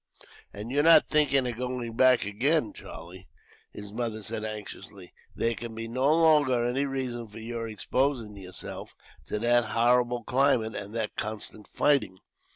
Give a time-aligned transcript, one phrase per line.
[0.51, 3.27] "And you're not thinking of going back again, Charlie?"
[3.71, 5.13] his mother said, anxiously.
[5.35, 8.95] "There can be no longer any reason for your exposing yourself
[9.27, 12.17] to that horrible climate, and that constant fighting."